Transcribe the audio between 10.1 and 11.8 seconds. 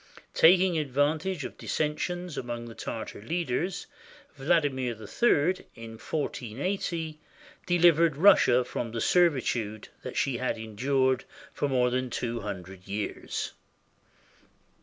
she had endured for